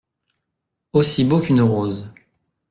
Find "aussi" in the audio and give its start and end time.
0.93-1.23